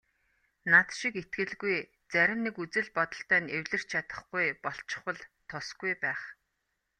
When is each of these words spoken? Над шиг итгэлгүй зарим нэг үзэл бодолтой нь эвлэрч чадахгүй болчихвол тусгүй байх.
Над 0.71 0.87
шиг 0.97 1.13
итгэлгүй 1.21 1.75
зарим 2.13 2.39
нэг 2.45 2.55
үзэл 2.63 2.87
бодолтой 2.97 3.39
нь 3.43 3.53
эвлэрч 3.57 3.87
чадахгүй 3.91 4.45
болчихвол 4.63 5.19
тусгүй 5.49 5.93
байх. 6.03 6.21